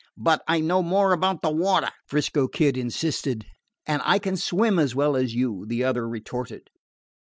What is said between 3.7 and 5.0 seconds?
"And I can swim as